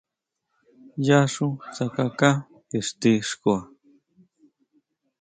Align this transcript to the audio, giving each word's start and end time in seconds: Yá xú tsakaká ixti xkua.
Yá 1.05 1.19
xú 1.33 1.47
tsakaká 1.73 2.31
ixti 2.77 3.11
xkua. 3.29 3.57